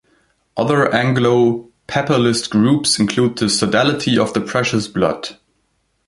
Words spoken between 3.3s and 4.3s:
the Sodality